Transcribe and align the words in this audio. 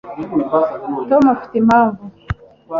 tom 1.09 1.23
afite 1.33 1.55
impamvu 1.61 2.03